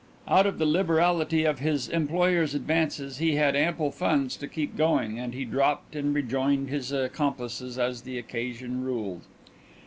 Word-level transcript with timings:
Out 0.27 0.47
of 0.47 0.57
the 0.57 0.65
liberality 0.65 1.43
of 1.43 1.59
his 1.59 1.87
employer's 1.87 2.55
advances 2.55 3.19
he 3.19 3.35
had 3.35 3.55
ample 3.55 3.91
funds 3.91 4.35
to 4.37 4.47
keep 4.47 4.75
going, 4.75 5.19
and 5.19 5.31
he 5.35 5.45
dropped 5.45 5.95
and 5.95 6.15
rejoined 6.15 6.69
his 6.71 6.91
accomplices 6.91 7.77
as 7.77 8.01
the 8.01 8.17
occasion 8.17 8.83
ruled. 8.83 9.21